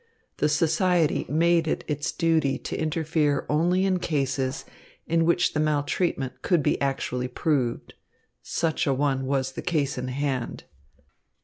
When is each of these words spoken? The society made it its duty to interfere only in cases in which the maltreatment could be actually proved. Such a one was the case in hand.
The 0.37 0.49
society 0.49 1.27
made 1.29 1.67
it 1.67 1.83
its 1.87 2.11
duty 2.11 2.57
to 2.57 2.75
interfere 2.75 3.45
only 3.47 3.85
in 3.85 3.99
cases 3.99 4.65
in 5.05 5.25
which 5.25 5.53
the 5.53 5.59
maltreatment 5.59 6.41
could 6.41 6.63
be 6.63 6.81
actually 6.81 7.27
proved. 7.27 7.93
Such 8.41 8.87
a 8.87 8.95
one 8.95 9.27
was 9.27 9.51
the 9.51 9.61
case 9.61 9.99
in 9.99 10.07
hand. 10.07 10.63